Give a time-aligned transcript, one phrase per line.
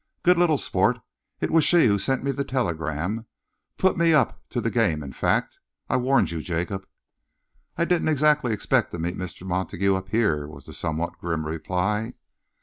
[0.23, 0.97] "Good little sport!
[1.41, 3.27] It was she who sent me the telegram
[3.77, 5.59] put me up to the game, in fact.
[5.91, 6.87] I warned you, Jacob."
[7.77, 9.45] "I didn't exactly expect to meet Mr.
[9.45, 12.15] Montague up here!" was the somewhat grim reply.